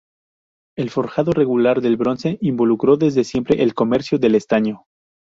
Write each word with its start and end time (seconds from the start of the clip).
El 0.75 0.89
forjado 0.89 1.31
regular 1.31 1.79
del 1.79 1.95
bronce 1.95 2.39
involucró 2.41 2.97
desde 2.97 3.23
siempre 3.23 3.61
el 3.61 3.75
comercio 3.75 4.17
del 4.17 4.33
estaño. 4.33 4.85